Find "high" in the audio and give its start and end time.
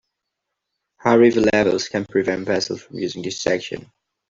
0.99-1.13